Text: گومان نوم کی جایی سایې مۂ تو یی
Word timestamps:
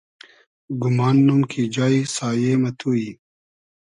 گومان 0.81 1.15
نوم 1.27 1.41
کی 1.51 1.63
جایی 1.75 2.01
سایې 2.15 2.53
مۂ 2.61 2.71
تو 2.79 2.89
یی 2.99 3.11